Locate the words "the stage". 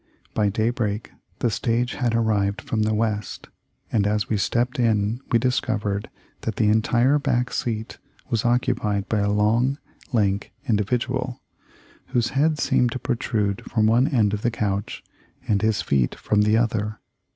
1.41-1.93